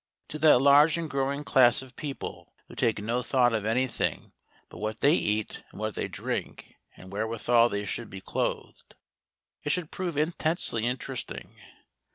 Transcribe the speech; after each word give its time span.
To 0.29 0.39
that 0.39 0.57
large 0.57 0.97
and 0.97 1.07
growing 1.07 1.43
class 1.43 1.83
of 1.83 1.95
people 1.95 2.55
who 2.67 2.73
take 2.73 2.97
no 2.99 3.21
thought 3.21 3.53
of 3.53 3.67
anything 3.67 4.33
but 4.67 4.79
what 4.79 5.01
they 5.01 5.13
eat 5.13 5.63
and 5.69 5.79
what 5.79 5.93
they 5.93 6.07
drink, 6.07 6.73
and 6.97 7.11
wherewithal 7.11 7.69
they 7.69 7.85
should 7.85 8.09
be 8.09 8.19
clothed, 8.19 8.95
it 9.61 9.69
should 9.69 9.91
prove 9.91 10.17
intensely 10.17 10.87
interesting. 10.87 11.55